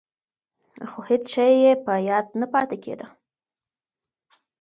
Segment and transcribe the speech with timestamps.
[0.89, 3.07] خو هېڅ شی یې په یاد نه پاتې کېده.